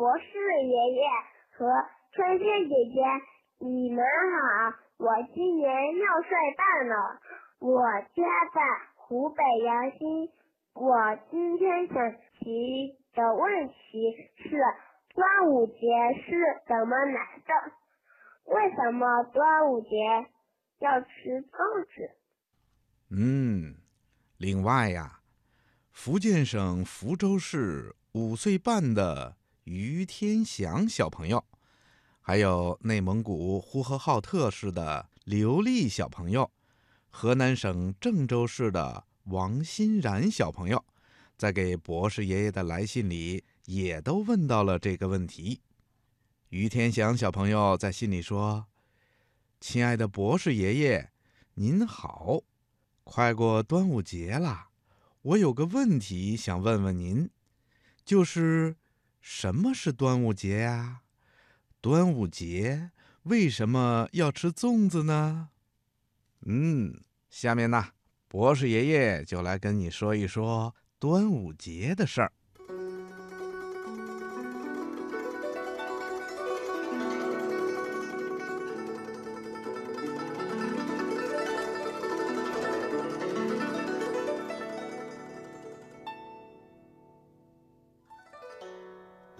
[0.00, 0.24] 博士
[0.62, 1.02] 爷爷
[1.50, 1.66] 和
[2.12, 3.02] 春天姐姐，
[3.58, 4.74] 你们好！
[4.96, 7.20] 我今年六岁半了，
[7.58, 7.82] 我
[8.16, 8.24] 家
[8.54, 8.62] 在
[8.96, 10.30] 湖北阳新。
[10.72, 10.96] 我
[11.30, 14.56] 今天想提的问题是：
[15.14, 15.76] 端午节
[16.24, 16.32] 是
[16.66, 17.52] 怎么来的？
[18.44, 19.88] 为什么端午节
[20.78, 22.16] 要吃粽子？
[23.10, 23.74] 嗯，
[24.38, 25.20] 另外呀，
[25.92, 29.36] 福建省福州市五岁半的
[29.70, 31.44] 于天祥小朋友，
[32.20, 36.50] 还有内蒙古呼和浩特市的刘丽小朋友，
[37.08, 40.84] 河南省郑州市的王欣然小朋友，
[41.38, 45.60] 在给博士爷爷的来信里，也都问到了这个问题。
[46.48, 48.66] 于天祥小朋友在信里说
[49.60, 51.12] ：“亲爱的博士爷爷，
[51.54, 52.40] 您好。”
[53.06, 54.70] 快过端午节了，
[55.22, 57.30] 我有个问题想问问您，
[58.04, 58.74] 就是
[59.20, 61.02] 什么是端午节呀？
[61.80, 62.90] 端午节
[63.24, 65.50] 为什么要吃粽子呢？
[66.46, 67.88] 嗯，下面呢，
[68.28, 72.32] 博士爷爷就来跟你说一说端午节的事儿。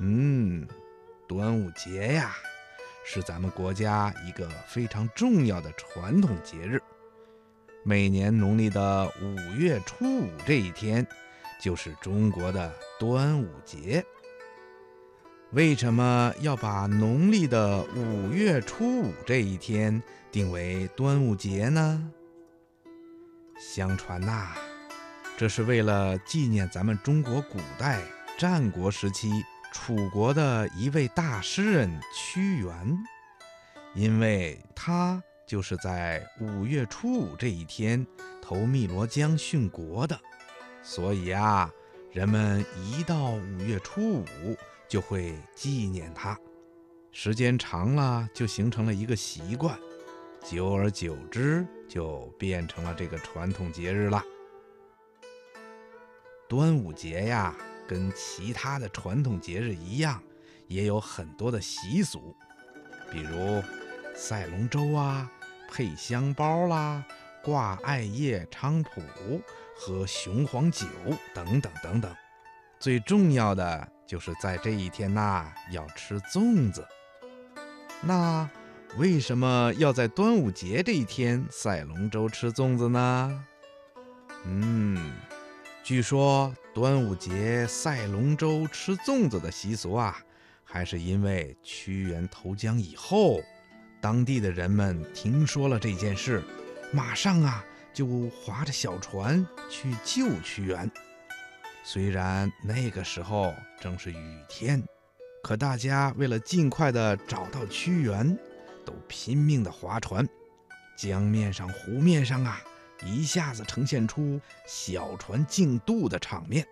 [0.03, 0.67] 嗯，
[1.29, 2.35] 端午节呀，
[3.05, 6.81] 是咱们国家一个非常重要的传统节日。
[7.85, 11.07] 每年农历的五月初五这一天，
[11.61, 14.03] 就是中国的端午节。
[15.51, 22.11] 为什么要把农历的五月初五这一天定为端午节呢？
[23.61, 24.55] 相传呐，
[25.37, 28.01] 这是为了纪念咱们中国古代
[28.39, 29.31] 战国时期。
[29.73, 32.99] 楚国的一位大诗人屈原，
[33.95, 38.07] 因为他就是在五月初五这一天
[38.43, 40.19] 投汨罗江殉国的，
[40.83, 41.71] 所以啊，
[42.13, 44.27] 人们一到五月初五
[44.89, 46.39] 就会纪念他。
[47.13, 49.79] 时间长了，就形成了一个习惯，
[50.45, 54.23] 久而久之，就变成了这个传统节日了。
[56.49, 57.55] 端午节呀。
[57.91, 60.23] 跟其他的传统节日一样，
[60.69, 62.37] 也有很多的习俗，
[63.11, 63.61] 比如
[64.15, 65.29] 赛龙舟啊、
[65.69, 67.05] 配香包啦、
[67.43, 69.43] 挂艾叶菖蒲、
[69.77, 70.87] 喝雄黄酒
[71.35, 72.15] 等等等等。
[72.79, 76.87] 最重要的就是在这一天呐，要吃粽子。
[78.03, 78.49] 那
[78.99, 83.45] 为什么要在端午节这一天赛龙舟、吃粽子呢？
[84.45, 85.13] 嗯。
[85.83, 90.17] 据说端午节赛龙舟、吃粽子的习俗啊，
[90.63, 93.41] 还是因为屈原投江以后，
[94.01, 96.43] 当地的人们听说了这件事，
[96.93, 100.89] 马上啊就划着小船去救屈原。
[101.83, 104.81] 虽然那个时候正是雨天，
[105.43, 108.39] 可大家为了尽快的找到屈原，
[108.85, 110.25] 都拼命的划船。
[110.97, 112.63] 江面上、湖面上啊。
[113.05, 116.67] 一下子呈现出小船竞渡的场面，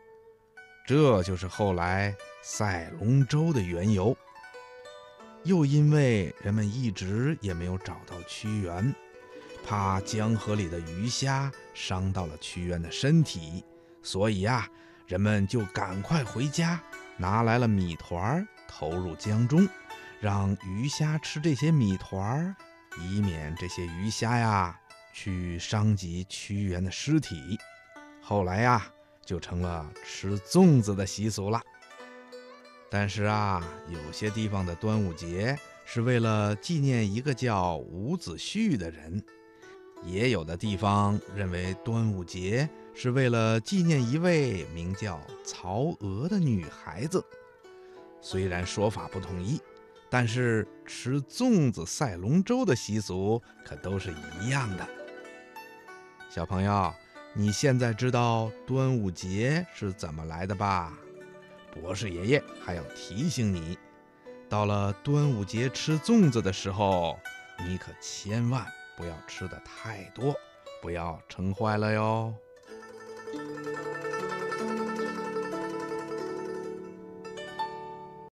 [0.86, 4.16] 这就是后来赛龙舟的缘由。
[5.44, 8.94] 又因为人们一直也没有找到屈原，
[9.64, 13.64] 怕江河里的鱼虾伤到了屈原的身体，
[14.02, 14.68] 所以呀，
[15.06, 16.78] 人们就赶快回家，
[17.16, 19.66] 拿来了米团投入江中，
[20.20, 22.54] 让鱼虾吃这些米团
[23.00, 24.78] 以免这些鱼虾呀。
[25.20, 27.58] 去伤及屈原的尸体，
[28.22, 28.86] 后来呀，
[29.24, 31.60] 就成了吃粽子的习俗了。
[32.88, 39.20] 但是啊，有些地方的端午节是为了纪念一个叫伍子胥的人，
[40.04, 47.24] 也有的地方认为端午节是为了纪念一位名叫曹娥的女孩子。
[48.20, 49.60] 虽然说法不统一，
[50.08, 54.88] 但是吃粽子、赛龙舟的习俗可都是一样的。
[56.38, 56.94] 小朋友，
[57.32, 60.96] 你现在知道端午节是怎么来的吧？
[61.72, 63.76] 博士爷爷还要提醒你，
[64.48, 67.18] 到了端午节吃粽子的时候，
[67.66, 68.64] 你可千万
[68.96, 70.32] 不要吃的太多，
[70.80, 72.32] 不要撑坏了哟。